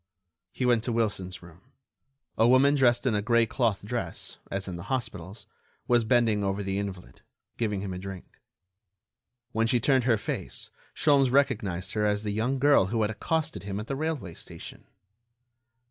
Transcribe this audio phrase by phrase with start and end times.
[0.51, 1.61] He went to Wilson's room.
[2.35, 5.45] A woman dressed in a gray cloth dress, as in the hospitals,
[5.87, 7.21] was bending over the invalid,
[7.57, 8.39] giving him a drink.
[9.51, 13.61] When she turned her face Sholmes recognized her as the young girl who had accosted
[13.61, 14.85] him at the railway station.